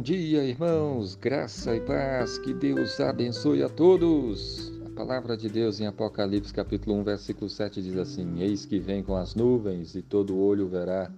[0.00, 4.72] dia, irmãos, graça e paz, que Deus abençoe a todos.
[4.86, 9.02] A palavra de Deus em Apocalipse, capítulo 1, versículo 7 diz assim: Eis que vem
[9.02, 11.10] com as nuvens, e todo olho verá,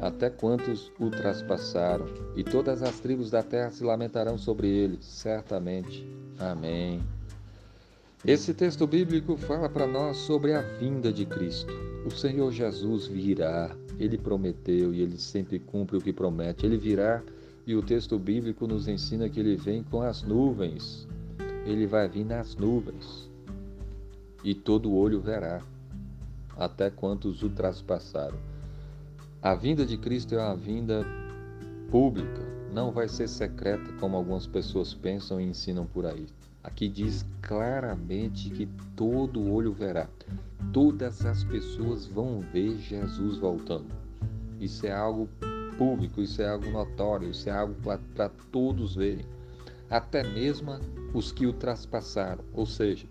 [0.00, 6.06] até quantos o traspassaram, e todas as tribos da terra se lamentarão sobre ele, certamente.
[6.38, 7.00] Amém.
[8.24, 11.72] Esse texto bíblico fala para nós sobre a vinda de Cristo.
[12.06, 16.64] O Senhor Jesus virá, ele prometeu e ele sempre cumpre o que promete.
[16.64, 17.20] Ele virá
[17.66, 21.06] e o texto bíblico nos ensina que ele vem com as nuvens.
[21.64, 23.28] Ele vai vir nas nuvens.
[24.42, 25.62] E todo olho verá,
[26.56, 28.38] até quantos o traspassaram.
[29.42, 31.04] A vinda de Cristo é uma vinda
[31.90, 32.42] pública,
[32.72, 36.26] não vai ser secreta como algumas pessoas pensam e ensinam por aí.
[36.62, 40.08] Aqui diz claramente que todo olho verá.
[40.72, 43.88] Todas as pessoas vão ver Jesus voltando.
[44.60, 45.26] Isso é algo
[45.80, 47.74] público, isso é algo notório, isso é algo
[48.14, 49.24] para todos verem.
[49.88, 50.78] Até mesmo
[51.14, 52.44] os que o traspassaram.
[52.52, 53.06] Ou seja,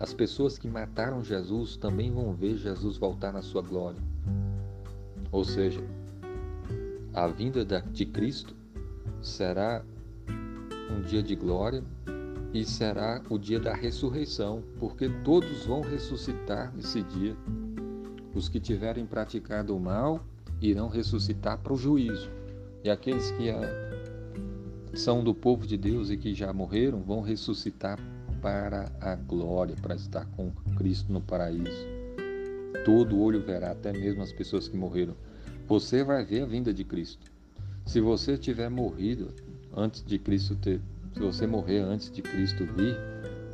[0.00, 4.02] as pessoas que mataram Jesus também vão ver Jesus voltar na sua glória.
[5.30, 5.80] Ou seja,
[7.14, 8.52] a vinda de Cristo
[9.22, 9.84] será
[10.90, 11.84] um dia de glória
[12.52, 17.36] e será o dia da ressurreição, porque todos vão ressuscitar nesse dia.
[18.34, 20.20] Os que tiverem praticado o mal
[20.60, 22.30] irão ressuscitar para o juízo,
[22.82, 23.50] e aqueles que
[24.96, 27.98] são do povo de Deus e que já morreram vão ressuscitar
[28.40, 31.86] para a glória, para estar com Cristo no paraíso.
[32.84, 35.14] Todo olho verá, até mesmo as pessoas que morreram.
[35.66, 37.30] Você vai ver a vinda de Cristo.
[37.84, 39.34] Se você tiver morrido
[39.74, 40.80] antes de Cristo ter
[41.16, 42.94] se você morrer antes de Cristo vir,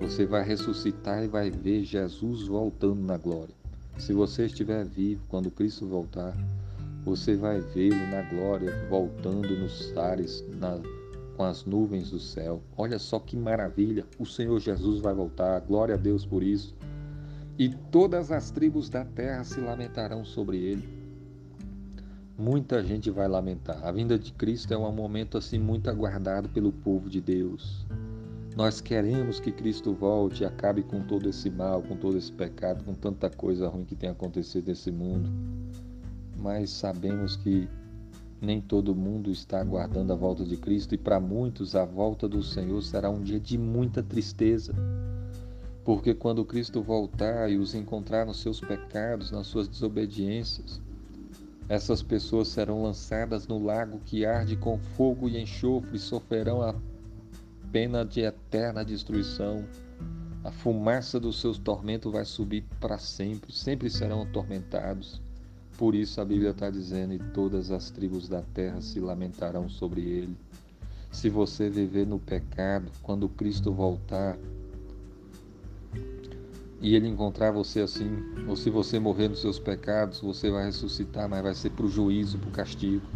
[0.00, 3.54] você vai ressuscitar e vai ver Jesus voltando na glória.
[3.98, 6.36] Se você estiver vivo quando Cristo voltar,
[7.04, 10.80] você vai vê-lo na glória, voltando nos ares, na,
[11.36, 12.62] com as nuvens do céu.
[12.76, 14.04] Olha só que maravilha!
[14.18, 16.74] O Senhor Jesus vai voltar, glória a Deus por isso.
[17.58, 21.02] E todas as tribos da terra se lamentarão sobre ele
[22.42, 23.84] muita gente vai lamentar.
[23.84, 27.86] A vinda de Cristo é um momento assim muito aguardado pelo povo de Deus.
[28.56, 32.84] Nós queremos que Cristo volte e acabe com todo esse mal, com todo esse pecado,
[32.84, 35.30] com tanta coisa ruim que tem acontecido nesse mundo.
[36.42, 37.68] Mas sabemos que
[38.40, 42.42] nem todo mundo está aguardando a volta de Cristo e para muitos a volta do
[42.42, 44.74] Senhor será um dia de muita tristeza.
[45.84, 50.82] Porque quando Cristo voltar e os encontrar nos seus pecados, nas suas desobediências,
[51.68, 56.74] essas pessoas serão lançadas no lago que arde com fogo e enxofre e sofrerão a
[57.70, 59.64] pena de eterna destruição.
[60.42, 65.22] A fumaça dos seus tormentos vai subir para sempre, sempre serão atormentados.
[65.76, 70.02] Por isso a Bíblia está dizendo: e todas as tribos da terra se lamentarão sobre
[70.02, 70.36] ele.
[71.10, 74.38] Se você viver no pecado, quando Cristo voltar,
[76.80, 78.10] e ele encontrar você assim,
[78.48, 81.88] ou se você morrer nos seus pecados, você vai ressuscitar, mas vai ser para o
[81.88, 83.06] juízo, para o castigo.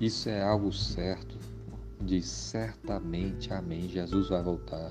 [0.00, 1.38] Isso é algo certo.
[2.00, 3.88] Diz certamente, amém.
[3.88, 4.90] Jesus vai voltar.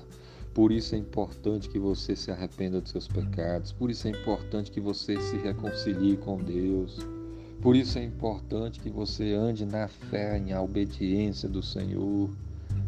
[0.52, 3.72] Por isso é importante que você se arrependa dos seus pecados.
[3.72, 6.98] Por isso é importante que você se reconcilie com Deus.
[7.62, 12.30] Por isso é importante que você ande na fé, na obediência do Senhor.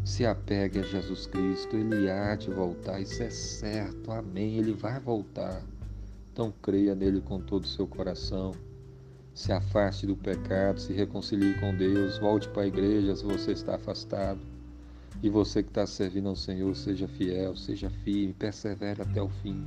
[0.03, 4.99] Se apegue a Jesus Cristo, ele há de voltar, isso é certo, amém, ele vai
[4.99, 5.61] voltar.
[6.31, 8.51] Então creia nele com todo o seu coração.
[9.33, 13.75] Se afaste do pecado, se reconcilie com Deus, volte para a igreja se você está
[13.75, 14.52] afastado.
[15.23, 19.65] E você que está servindo ao Senhor, seja fiel, seja firme, persevere até o fim.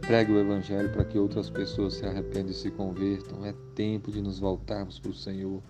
[0.00, 3.44] Pregue o Evangelho para que outras pessoas se arrependam e se convertam.
[3.44, 5.62] É tempo de nos voltarmos para o Senhor.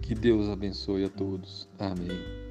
[0.00, 1.68] Que Deus abençoe a todos.
[1.76, 2.45] Amém.